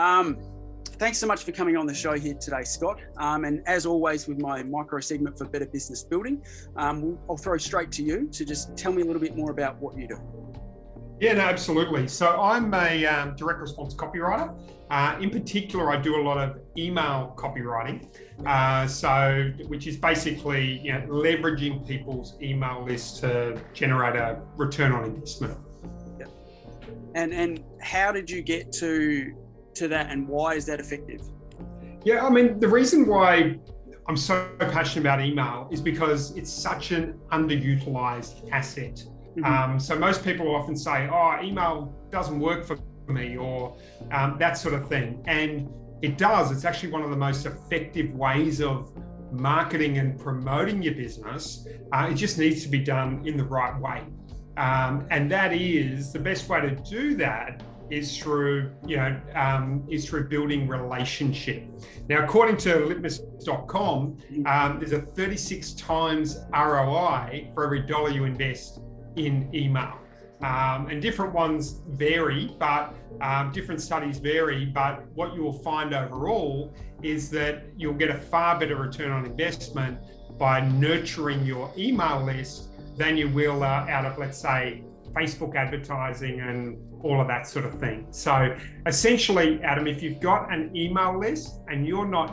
Um, 0.00 0.38
thanks 0.98 1.18
so 1.18 1.26
much 1.26 1.44
for 1.44 1.52
coming 1.52 1.76
on 1.76 1.86
the 1.86 1.92
show 1.92 2.14
here 2.18 2.32
today, 2.34 2.64
Scott. 2.64 3.00
Um, 3.18 3.44
and 3.44 3.62
as 3.66 3.84
always, 3.84 4.26
with 4.26 4.40
my 4.40 4.62
micro 4.62 4.98
segment 5.00 5.36
for 5.36 5.44
better 5.44 5.66
business 5.66 6.02
building, 6.02 6.42
um, 6.76 7.18
I'll 7.28 7.36
throw 7.36 7.58
straight 7.58 7.92
to 7.92 8.02
you 8.02 8.26
to 8.28 8.44
just 8.46 8.74
tell 8.78 8.92
me 8.92 9.02
a 9.02 9.04
little 9.04 9.20
bit 9.20 9.36
more 9.36 9.50
about 9.50 9.78
what 9.78 9.98
you 9.98 10.08
do. 10.08 10.18
Yeah, 11.20 11.34
no, 11.34 11.42
absolutely. 11.42 12.08
So 12.08 12.40
I'm 12.40 12.72
a 12.72 13.04
um, 13.04 13.36
direct 13.36 13.60
response 13.60 13.94
copywriter. 13.94 14.58
Uh, 14.90 15.18
in 15.20 15.28
particular, 15.28 15.90
I 15.90 16.00
do 16.00 16.16
a 16.16 16.22
lot 16.22 16.38
of 16.38 16.60
email 16.78 17.34
copywriting. 17.36 18.08
Uh, 18.46 18.86
so, 18.86 19.52
which 19.66 19.86
is 19.86 19.98
basically 19.98 20.80
you 20.82 20.94
know, 20.94 21.00
leveraging 21.08 21.86
people's 21.86 22.38
email 22.40 22.82
lists 22.86 23.20
to 23.20 23.60
generate 23.74 24.16
a 24.16 24.40
return 24.56 24.92
on 24.92 25.04
investment. 25.04 25.58
Yeah. 26.18 26.24
And 27.14 27.34
and 27.34 27.62
how 27.82 28.12
did 28.12 28.30
you 28.30 28.40
get 28.40 28.72
to 28.72 29.36
to 29.80 29.88
that, 29.88 30.10
and 30.10 30.28
why 30.28 30.54
is 30.54 30.66
that 30.66 30.78
effective? 30.80 31.22
Yeah, 32.04 32.26
I 32.26 32.30
mean 32.30 32.58
the 32.58 32.68
reason 32.68 33.06
why 33.06 33.58
I'm 34.08 34.16
so 34.16 34.48
passionate 34.58 35.02
about 35.02 35.20
email 35.20 35.68
is 35.70 35.80
because 35.80 36.36
it's 36.36 36.52
such 36.52 36.92
an 36.92 37.18
underutilized 37.32 38.50
asset. 38.50 38.96
Mm-hmm. 39.36 39.44
Um, 39.44 39.80
so 39.80 39.98
most 39.98 40.24
people 40.24 40.54
often 40.54 40.76
say, 40.76 41.08
"Oh, 41.08 41.38
email 41.42 41.94
doesn't 42.10 42.38
work 42.38 42.64
for 42.64 42.78
me," 43.08 43.36
or 43.36 43.76
um, 44.12 44.36
that 44.38 44.56
sort 44.58 44.74
of 44.74 44.88
thing, 44.88 45.22
and 45.26 45.68
it 46.02 46.16
does. 46.16 46.50
It's 46.52 46.64
actually 46.64 46.92
one 46.92 47.02
of 47.02 47.10
the 47.10 47.22
most 47.28 47.46
effective 47.46 48.12
ways 48.14 48.60
of 48.60 48.92
marketing 49.32 49.98
and 49.98 50.18
promoting 50.18 50.82
your 50.82 50.94
business. 50.94 51.66
Uh, 51.92 52.08
it 52.10 52.14
just 52.14 52.38
needs 52.38 52.62
to 52.64 52.68
be 52.68 52.80
done 52.80 53.22
in 53.24 53.36
the 53.36 53.44
right 53.44 53.78
way, 53.80 54.02
um, 54.56 55.06
and 55.10 55.30
that 55.30 55.52
is 55.52 56.12
the 56.12 56.18
best 56.18 56.48
way 56.48 56.60
to 56.60 56.70
do 56.96 57.14
that 57.16 57.62
is 57.90 58.16
through 58.18 58.70
you 58.86 58.96
know 58.96 59.20
um, 59.34 59.84
is 59.88 60.08
through 60.08 60.28
building 60.28 60.68
relationship. 60.68 61.64
Now, 62.08 62.24
according 62.24 62.56
to 62.58 62.86
Litmus.com, 62.86 64.18
um, 64.46 64.78
there's 64.78 64.92
a 64.92 65.00
36 65.00 65.72
times 65.72 66.38
ROI 66.52 67.50
for 67.54 67.64
every 67.64 67.80
dollar 67.82 68.10
you 68.10 68.24
invest 68.24 68.80
in 69.16 69.48
email. 69.54 69.96
Um, 70.42 70.86
and 70.88 71.02
different 71.02 71.34
ones 71.34 71.82
vary, 71.90 72.56
but 72.58 72.94
um, 73.20 73.52
different 73.52 73.82
studies 73.82 74.18
vary. 74.18 74.64
But 74.64 75.06
what 75.14 75.34
you 75.34 75.42
will 75.42 75.52
find 75.52 75.92
overall 75.92 76.74
is 77.02 77.28
that 77.30 77.64
you'll 77.76 77.94
get 77.94 78.08
a 78.08 78.16
far 78.16 78.58
better 78.58 78.76
return 78.76 79.10
on 79.10 79.26
investment 79.26 79.98
by 80.38 80.60
nurturing 80.60 81.44
your 81.44 81.70
email 81.76 82.24
list 82.24 82.70
than 82.96 83.18
you 83.18 83.28
will 83.28 83.62
uh, 83.62 83.86
out 83.88 84.06
of, 84.06 84.16
let's 84.16 84.38
say, 84.38 84.82
Facebook 85.12 85.54
advertising 85.56 86.40
and 86.40 86.76
all 87.02 87.20
of 87.20 87.26
that 87.28 87.46
sort 87.46 87.64
of 87.64 87.78
thing. 87.80 88.06
So 88.10 88.56
essentially, 88.86 89.60
Adam, 89.62 89.86
if 89.86 90.02
you've 90.02 90.20
got 90.20 90.52
an 90.52 90.74
email 90.76 91.18
list 91.18 91.60
and 91.68 91.86
you're 91.86 92.06
not 92.06 92.30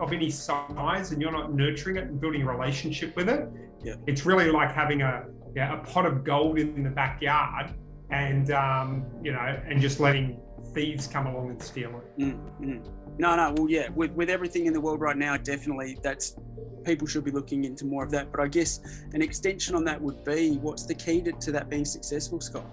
of 0.00 0.12
any 0.12 0.30
size 0.30 1.12
and 1.12 1.22
you're 1.22 1.32
not 1.32 1.54
nurturing 1.54 1.96
it 1.96 2.04
and 2.04 2.20
building 2.20 2.42
a 2.42 2.46
relationship 2.46 3.14
with 3.16 3.28
it, 3.28 3.48
yeah. 3.82 3.94
it's 4.06 4.26
really 4.26 4.50
like 4.50 4.72
having 4.72 5.02
a 5.02 5.26
yeah, 5.54 5.74
a 5.74 5.84
pot 5.84 6.04
of 6.06 6.24
gold 6.24 6.58
in 6.58 6.82
the 6.82 6.90
backyard 6.90 7.72
and 8.10 8.50
um, 8.50 9.06
you 9.22 9.32
know 9.32 9.60
and 9.66 9.80
just 9.80 10.00
letting 10.00 10.40
thieves 10.72 11.06
come 11.06 11.26
along 11.26 11.50
and 11.50 11.62
steal 11.62 11.90
it. 11.90 12.20
Mm-hmm. 12.20 12.78
No, 13.18 13.36
no. 13.36 13.52
Well, 13.56 13.70
yeah. 13.70 13.88
With 13.94 14.12
with 14.12 14.30
everything 14.30 14.66
in 14.66 14.72
the 14.72 14.80
world 14.80 15.00
right 15.00 15.16
now, 15.16 15.36
definitely 15.36 15.98
that's 16.02 16.36
people 16.84 17.06
should 17.06 17.24
be 17.24 17.30
looking 17.30 17.64
into 17.64 17.84
more 17.84 18.04
of 18.04 18.10
that. 18.12 18.30
But 18.30 18.40
I 18.40 18.48
guess 18.48 18.80
an 19.12 19.22
extension 19.22 19.74
on 19.74 19.84
that 19.84 20.00
would 20.00 20.24
be 20.24 20.56
what's 20.56 20.86
the 20.86 20.94
key 20.94 21.20
to, 21.22 21.32
to 21.32 21.52
that 21.52 21.68
being 21.68 21.84
successful, 21.84 22.40
Scott? 22.40 22.66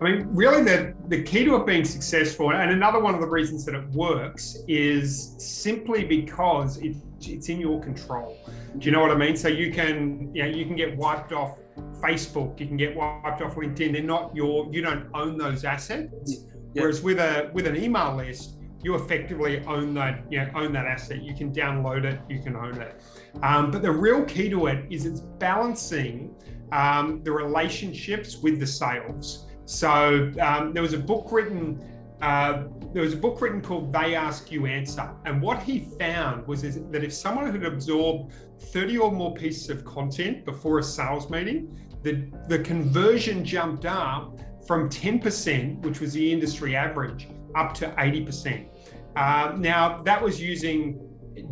I 0.00 0.04
mean, 0.04 0.28
really, 0.30 0.62
the, 0.62 0.94
the 1.08 1.24
key 1.24 1.44
to 1.44 1.56
it 1.56 1.66
being 1.66 1.84
successful, 1.84 2.52
and 2.52 2.70
another 2.70 3.00
one 3.00 3.14
of 3.14 3.20
the 3.20 3.26
reasons 3.26 3.64
that 3.64 3.74
it 3.74 3.84
works 3.90 4.58
is 4.68 5.34
simply 5.38 6.04
because 6.04 6.76
it, 6.78 6.94
it's 7.20 7.48
in 7.48 7.58
your 7.58 7.82
control. 7.82 8.38
Do 8.78 8.86
you 8.86 8.92
know 8.92 9.00
what 9.00 9.10
I 9.10 9.16
mean? 9.16 9.36
So 9.36 9.48
you 9.48 9.72
can, 9.72 10.32
you 10.32 10.44
know, 10.44 10.48
you 10.48 10.66
can 10.66 10.76
get 10.76 10.96
wiped 10.96 11.32
off 11.32 11.58
Facebook, 12.00 12.58
you 12.60 12.66
can 12.66 12.76
get 12.76 12.94
wiped 12.94 13.42
off 13.42 13.54
LinkedIn. 13.54 13.92
They're 13.92 14.02
not 14.02 14.34
your, 14.34 14.68
you 14.72 14.82
don't 14.82 15.08
own 15.14 15.38
those 15.38 15.64
assets. 15.64 16.44
Whereas 16.72 17.02
with 17.02 17.18
a 17.18 17.50
with 17.54 17.66
an 17.66 17.76
email 17.76 18.14
list, 18.16 18.58
you 18.82 18.94
effectively 18.94 19.64
own 19.66 19.94
that, 19.94 20.24
you 20.30 20.38
know, 20.38 20.50
own 20.54 20.72
that 20.72 20.86
asset. 20.86 21.22
You 21.22 21.34
can 21.34 21.52
download 21.52 22.04
it, 22.04 22.20
you 22.28 22.40
can 22.40 22.54
own 22.54 22.80
it. 22.80 23.02
Um, 23.42 23.70
but 23.70 23.82
the 23.82 23.90
real 23.90 24.24
key 24.24 24.48
to 24.50 24.66
it 24.66 24.84
is 24.90 25.06
it's 25.06 25.20
balancing 25.20 26.34
um, 26.72 27.22
the 27.24 27.32
relationships 27.32 28.38
with 28.38 28.60
the 28.60 28.66
sales. 28.66 29.46
So 29.64 30.32
um, 30.40 30.72
there 30.72 30.82
was 30.82 30.92
a 30.92 30.98
book 30.98 31.32
written. 31.32 31.80
Uh, 32.20 32.64
there 32.92 33.02
was 33.02 33.12
a 33.12 33.16
book 33.16 33.40
written 33.40 33.60
called 33.60 33.92
They 33.92 34.14
Ask 34.14 34.50
You 34.50 34.66
Answer. 34.66 35.10
And 35.24 35.40
what 35.40 35.62
he 35.62 35.80
found 35.98 36.46
was 36.46 36.62
that 36.62 37.04
if 37.04 37.12
someone 37.12 37.50
had 37.50 37.64
absorbed 37.64 38.32
30 38.58 38.98
or 38.98 39.12
more 39.12 39.34
pieces 39.34 39.70
of 39.70 39.84
content 39.84 40.44
before 40.44 40.80
a 40.80 40.82
sales 40.82 41.30
meeting, 41.30 41.78
the, 42.02 42.28
the 42.48 42.58
conversion 42.60 43.44
jumped 43.44 43.84
up 43.84 44.38
from 44.66 44.88
10%, 44.88 45.80
which 45.80 46.00
was 46.00 46.12
the 46.12 46.32
industry 46.32 46.74
average, 46.74 47.28
up 47.54 47.72
to 47.74 47.88
80%. 47.90 48.68
Uh, 49.16 49.54
now, 49.56 50.02
that 50.02 50.22
was 50.22 50.40
using 50.40 51.00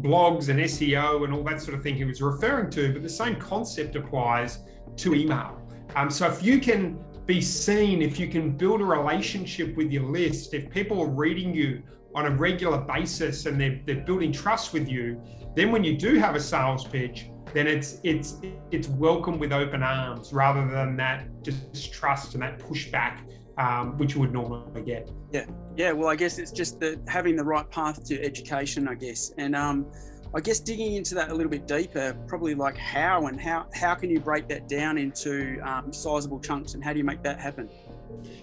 blogs 0.01 0.49
and 0.49 0.59
SEO 0.61 1.25
and 1.25 1.33
all 1.33 1.45
that 1.45 1.61
sort 1.61 1.77
of 1.77 1.83
thing 1.83 1.95
he 1.95 2.05
was 2.05 2.21
referring 2.21 2.71
to, 2.71 2.93
but 2.93 3.03
the 3.03 3.09
same 3.09 3.37
concept 3.37 3.97
applies 3.97 4.59
to 4.97 5.15
email. 5.15 5.61
Um, 5.95 6.11
so 6.11 6.27
if 6.27 6.43
you 6.43 6.59
can 6.59 6.99
be 7.27 7.41
seen, 7.41 8.03
if 8.03 8.19
you 8.19 8.29
can 8.29 8.57
build 8.57 8.81
a 8.81 8.85
relationship 8.85 9.77
with 9.77 9.91
your 9.91 10.05
list, 10.05 10.55
if 10.55 10.71
people 10.71 11.01
are 11.01 11.09
reading 11.09 11.53
you 11.53 11.83
on 12.15 12.27
a 12.27 12.31
regular 12.31 12.79
basis 12.79 13.47
and 13.47 13.61
they're, 13.61 13.81
they're 13.85 14.05
building 14.05 14.33
trust 14.33 14.73
with 14.73 14.89
you, 14.89 15.21
then 15.55 15.73
when 15.73 15.83
you 15.83 15.97
do 15.97 16.15
have 16.15 16.37
a 16.37 16.41
sales 16.41 16.87
pitch, 16.87 17.29
then 17.53 17.67
it's 17.67 18.01
it's 18.03 18.37
it's 18.71 18.89
welcome 18.89 19.39
with 19.39 19.53
open 19.53 19.83
arms 19.83 20.33
rather 20.33 20.67
than 20.69 20.97
that 20.97 21.43
distrust 21.43 22.35
and 22.35 22.43
that 22.43 22.59
pushback 22.59 23.21
um, 23.59 23.97
which 23.99 24.15
you 24.15 24.21
would 24.21 24.33
normally 24.33 24.83
get. 24.83 25.11
Yeah, 25.33 25.47
yeah. 25.77 25.93
Well, 25.93 26.09
I 26.09 26.17
guess 26.17 26.39
it's 26.39 26.53
just 26.53 26.81
the 26.81 27.01
having 27.09 27.37
the 27.37 27.45
right 27.45 27.69
path 27.71 28.05
to 28.05 28.23
education, 28.23 28.89
I 28.89 28.95
guess, 28.95 29.33
and 29.39 29.57
um, 29.57 29.91
I 30.37 30.41
guess 30.41 30.61
digging 30.61 30.97
into 30.97 31.15
that 31.15 31.31
a 31.31 31.35
little 31.35 31.51
bit 31.51 31.67
deeper, 31.67 32.15
probably 32.27 32.55
like 32.55 32.77
how 32.77 33.27
and 33.29 33.41
how 33.41 33.69
how 33.73 33.95
can 33.95 34.11
you 34.11 34.21
break 34.21 34.49
that 34.49 34.69
down 34.69 34.99
into 34.99 35.59
um, 35.63 35.91
sizable 35.95 36.39
chunks, 36.41 36.75
and 36.75 36.85
how 36.85 36.93
do 36.93 36.99
you 36.99 37.05
make 37.05 37.23
that 37.23 37.41
happen? 37.41 37.71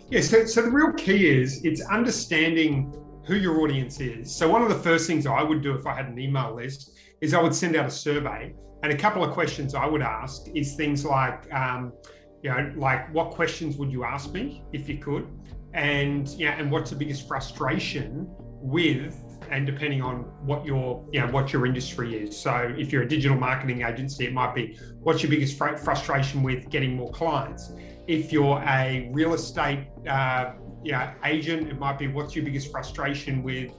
Yeah, 0.09 0.22
so, 0.22 0.44
so 0.46 0.64
the 0.64 0.72
real 0.72 0.92
key 0.94 1.30
is 1.30 1.64
it's 1.64 1.81
understanding 1.86 2.92
who 3.28 3.36
your 3.36 3.62
audience 3.62 4.00
is. 4.00 4.36
So 4.36 4.50
one 4.50 4.64
of 4.64 4.70
the 4.70 4.80
first 4.80 5.06
things 5.06 5.28
I 5.28 5.44
would 5.44 5.62
do 5.62 5.76
if 5.76 5.86
I 5.86 5.94
had 5.94 6.08
an 6.08 6.18
email 6.18 6.56
list 6.56 6.98
is 7.22 7.36
I 7.36 7.42
would 7.44 7.54
send 7.54 7.76
out 7.76 7.86
a 7.86 7.92
survey, 7.92 8.56
and 8.81 8.92
a 8.92 8.98
couple 8.98 9.24
of 9.24 9.31
questions 9.31 9.75
I 9.75 9.86
would 9.86 10.02
ask 10.02 10.48
is 10.56 10.74
things 10.74 11.06
like, 11.06 11.54
um, 11.54 11.94
you 12.42 12.50
know, 12.50 12.74
like 12.75 13.14
what 13.14 13.30
questions 13.30 13.78
would 13.78 13.92
you 13.92 14.04
ask 14.04 14.31
me 14.31 14.64
if 14.74 14.90
you 14.90 14.98
could, 14.98 15.28
and 15.75 16.28
yeah, 16.30 16.58
and 16.60 16.72
what's 16.72 16.90
the 16.90 16.96
biggest 16.96 17.28
frustration 17.28 18.25
with 18.64 19.24
and 19.53 19.68
depending 19.68 20.02
on 20.02 20.24
what 20.50 20.66
your 20.66 21.06
you 21.12 21.19
know 21.22 21.28
what 21.28 21.53
your 21.53 21.66
industry 21.66 22.18
is. 22.18 22.36
So 22.36 22.74
if 22.75 22.91
you're 22.91 23.03
a 23.03 23.08
digital 23.08 23.38
marketing 23.38 23.84
agency 23.84 24.25
it 24.25 24.34
might 24.34 24.56
be 24.56 24.78
what's 25.02 25.22
your 25.22 25.30
biggest 25.30 25.58
fr- 25.58 25.78
frustration 25.78 26.41
with 26.41 26.69
getting 26.69 26.96
more 26.96 27.12
clients? 27.12 27.72
If 28.08 28.34
you're 28.34 28.62
a 28.68 29.09
real 29.12 29.34
estate 29.36 29.88
uh, 30.08 30.53
agent 31.24 31.69
it 31.69 31.78
might 31.80 32.00
be 32.00 32.08
what's 32.08 32.36
your 32.36 32.44
biggest 32.44 32.72
frustration 32.72 33.44
with 33.44 33.72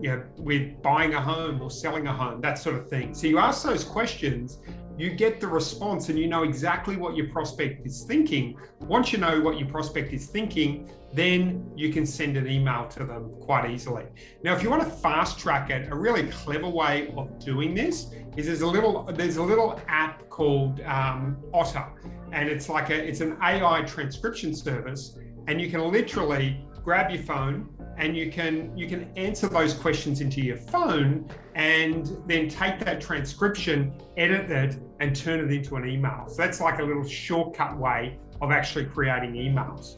you 0.00 0.10
know, 0.10 0.22
with 0.36 0.80
buying 0.80 1.14
a 1.14 1.20
home 1.20 1.60
or 1.60 1.70
selling 1.72 2.06
a 2.06 2.12
home, 2.12 2.40
that 2.40 2.56
sort 2.56 2.76
of 2.76 2.88
thing. 2.88 3.12
So 3.14 3.26
you 3.26 3.38
ask 3.38 3.64
those 3.64 3.82
questions, 3.82 4.58
you 4.98 5.10
get 5.10 5.40
the 5.40 5.46
response, 5.46 6.08
and 6.08 6.18
you 6.18 6.26
know 6.26 6.42
exactly 6.42 6.96
what 6.96 7.16
your 7.16 7.28
prospect 7.28 7.86
is 7.86 8.02
thinking. 8.02 8.58
Once 8.80 9.12
you 9.12 9.18
know 9.18 9.40
what 9.40 9.58
your 9.58 9.68
prospect 9.68 10.12
is 10.12 10.26
thinking, 10.26 10.90
then 11.12 11.70
you 11.76 11.92
can 11.92 12.04
send 12.04 12.36
an 12.36 12.48
email 12.48 12.86
to 12.88 13.04
them 13.04 13.32
quite 13.40 13.70
easily. 13.70 14.04
Now, 14.42 14.54
if 14.54 14.62
you 14.62 14.70
want 14.70 14.82
to 14.82 14.90
fast 14.90 15.38
track 15.38 15.70
it, 15.70 15.90
a 15.90 15.94
really 15.94 16.26
clever 16.28 16.68
way 16.68 17.12
of 17.16 17.38
doing 17.38 17.74
this 17.74 18.10
is 18.36 18.46
there's 18.46 18.62
a 18.62 18.66
little 18.66 19.04
there's 19.04 19.36
a 19.36 19.42
little 19.42 19.80
app 19.86 20.28
called 20.28 20.80
um, 20.80 21.38
Otter, 21.54 21.86
and 22.32 22.48
it's 22.48 22.68
like 22.68 22.90
a 22.90 22.96
it's 22.96 23.20
an 23.20 23.36
AI 23.42 23.82
transcription 23.82 24.54
service, 24.54 25.16
and 25.46 25.60
you 25.60 25.70
can 25.70 25.80
literally 25.92 26.66
grab 26.82 27.10
your 27.10 27.22
phone 27.22 27.68
and 27.98 28.16
you 28.16 28.30
can 28.30 28.76
you 28.76 28.88
can 28.88 29.10
answer 29.16 29.48
those 29.48 29.74
questions 29.74 30.20
into 30.20 30.40
your 30.40 30.56
phone 30.56 31.28
and 31.54 32.16
then 32.26 32.48
take 32.48 32.78
that 32.78 33.00
transcription 33.00 33.92
edit 34.16 34.50
it 34.50 34.78
and 35.00 35.14
turn 35.14 35.40
it 35.40 35.52
into 35.52 35.76
an 35.76 35.86
email. 35.86 36.24
So 36.28 36.36
that's 36.36 36.60
like 36.60 36.78
a 36.78 36.82
little 36.82 37.06
shortcut 37.06 37.76
way 37.76 38.18
of 38.40 38.50
actually 38.50 38.86
creating 38.86 39.32
emails. 39.32 39.96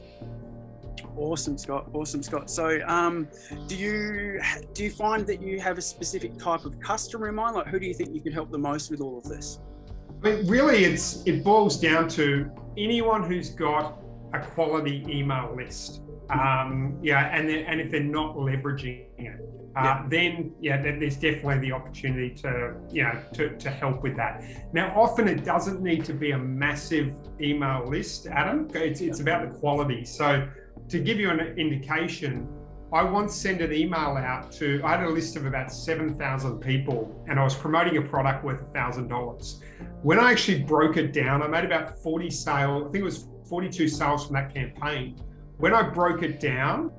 Awesome 1.17 1.59
scott. 1.59 1.89
Awesome 1.93 2.23
scott. 2.23 2.51
So 2.51 2.81
um, 2.87 3.29
do 3.67 3.77
you 3.77 4.41
do 4.73 4.85
you 4.85 4.91
find 4.91 5.27
that 5.27 5.43
you 5.43 5.61
have 5.61 5.77
a 5.77 5.83
specific 5.83 6.39
type 6.39 6.65
of 6.65 6.81
customer 6.81 7.29
in 7.29 7.35
mind? 7.35 7.55
Like 7.57 7.67
who 7.67 7.79
do 7.79 7.87
you 7.87 7.95
think 7.95 8.15
you 8.15 8.23
can 8.23 8.33
help 8.33 8.51
the 8.51 8.59
most 8.59 8.91
with 8.91 9.01
all 9.01 9.19
of 9.19 9.25
this? 9.25 9.61
I 10.23 10.33
mean, 10.33 10.47
really 10.47 10.85
it's 10.85 11.23
it 11.27 11.45
boils 11.45 11.79
down 11.79 12.09
to 12.11 12.51
anyone 12.79 13.23
who's 13.23 13.51
got 13.51 14.01
a 14.33 14.39
quality 14.39 15.05
email 15.09 15.53
list 15.55 16.03
Um, 16.31 16.99
yeah, 17.03 17.37
and 17.37 17.51
and 17.51 17.81
if 17.81 17.91
they're 17.91 18.01
not 18.01 18.37
leveraging 18.37 19.07
it, 19.19 19.41
uh, 19.77 19.83
yeah. 19.83 20.07
then 20.09 20.53
yeah, 20.61 20.81
there's 20.81 21.17
definitely 21.17 21.59
the 21.59 21.73
opportunity 21.73 22.35
to 22.37 22.75
you 22.91 23.03
know 23.03 23.21
to, 23.35 23.57
to 23.57 23.71
help 23.71 24.03
with 24.03 24.17
that. 24.17 24.45
Now, 24.73 24.93
often 24.95 25.29
it 25.29 25.45
doesn't 25.45 25.83
need 25.83 26.05
to 26.07 26.13
be 26.13 26.33
a 26.33 26.39
massive 26.39 27.15
email 27.41 27.85
list, 27.87 28.27
Adam. 28.27 28.69
It's 28.75 29.01
it's 29.01 29.21
about 29.21 29.51
the 29.51 29.59
quality. 29.59 30.05
So 30.05 30.49
to 30.89 30.99
give 30.99 31.19
you 31.19 31.31
an 31.31 31.41
indication, 31.59 32.49
I 32.93 33.05
once 33.05 33.37
sent 33.37 33.63
an 33.63 33.73
email 33.73 34.17
out 34.17 34.51
to, 34.53 34.81
I 34.83 34.97
had 34.97 35.05
a 35.05 35.09
list 35.09 35.37
of 35.37 35.47
about 35.47 35.73
7,000 35.73 36.59
people 36.59 37.25
and 37.29 37.39
I 37.39 37.45
was 37.45 37.55
promoting 37.55 37.97
a 37.99 38.03
product 38.03 38.45
worth 38.45 38.65
$1,000. 38.73 39.61
When 40.03 40.19
I 40.19 40.33
actually 40.33 40.65
broke 40.65 40.97
it 40.97 41.13
down, 41.13 41.41
I 41.41 41.47
made 41.47 41.65
about 41.65 41.97
40 42.03 42.29
sales, 42.31 42.87
I 42.89 42.91
think 42.91 43.03
it 43.03 43.05
was 43.05 43.29
42 43.49 43.87
sales 43.87 44.27
from 44.27 44.35
that 44.35 44.53
campaign. 44.53 45.17
When 45.61 45.75
I 45.75 45.83
broke 45.83 46.23
it 46.23 46.41
down, 46.41 46.91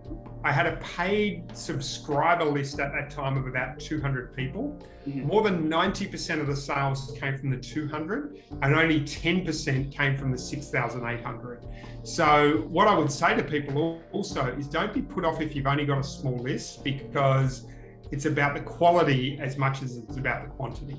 I 0.43 0.51
had 0.51 0.67
a 0.67 0.75
paid 0.77 1.45
subscriber 1.57 2.45
list 2.45 2.79
at 2.79 2.93
that 2.93 3.09
time 3.09 3.35
of 3.35 3.47
about 3.47 3.79
200 3.79 4.35
people. 4.35 4.79
Mm-hmm. 5.07 5.25
More 5.25 5.41
than 5.41 5.67
90% 5.67 6.39
of 6.39 6.45
the 6.45 6.55
sales 6.55 7.17
came 7.19 7.39
from 7.39 7.49
the 7.49 7.57
200, 7.57 8.43
and 8.61 8.75
only 8.75 9.01
10% 9.01 9.91
came 9.91 10.15
from 10.15 10.31
the 10.31 10.37
6,800. 10.37 11.65
So, 12.03 12.67
what 12.69 12.87
I 12.87 12.95
would 12.95 13.11
say 13.11 13.35
to 13.35 13.41
people 13.43 13.99
also 14.11 14.55
is 14.55 14.67
don't 14.67 14.93
be 14.93 15.01
put 15.01 15.25
off 15.25 15.41
if 15.41 15.55
you've 15.55 15.65
only 15.65 15.87
got 15.87 15.97
a 15.97 16.03
small 16.03 16.37
list 16.37 16.83
because 16.83 17.65
it's 18.11 18.25
about 18.25 18.53
the 18.53 18.61
quality 18.61 19.39
as 19.41 19.57
much 19.57 19.81
as 19.81 19.97
it's 19.97 20.17
about 20.17 20.43
the 20.43 20.49
quantity. 20.51 20.97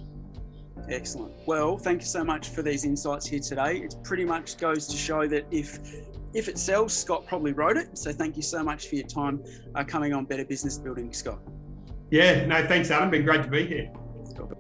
Excellent. 0.89 1.33
Well, 1.47 1.79
thank 1.79 2.01
you 2.01 2.09
so 2.09 2.25
much 2.25 2.49
for 2.49 2.63
these 2.63 2.85
insights 2.85 3.27
here 3.27 3.39
today. 3.39 3.83
It 3.83 3.95
pretty 4.03 4.25
much 4.25 4.57
goes 4.57 4.89
to 4.89 4.97
show 4.97 5.29
that 5.29 5.47
if 5.53 5.79
if 6.35 6.49
it 6.49 6.59
sells, 6.59 6.93
Scott 6.97 7.27
probably 7.27 7.53
wrote 7.53 7.77
it. 7.77 7.97
So 7.97 8.13
thank 8.13 8.37
you 8.37 8.43
so 8.43 8.63
much 8.63 8.89
for 8.89 8.97
your 8.97 9.07
time 9.07 9.43
uh, 9.75 9.85
coming 9.85 10.13
on 10.13 10.25
Better 10.25 10.45
Business 10.45 10.79
Building, 10.79 11.13
Scott. 11.13 11.41
Yeah, 12.11 12.47
no, 12.47 12.67
thanks, 12.67 12.91
Adam. 12.91 13.11
Been 13.11 13.25
great 13.25 13.43
to 13.43 13.49
be 13.49 13.67
here. 13.67 13.91
Cool. 14.37 14.53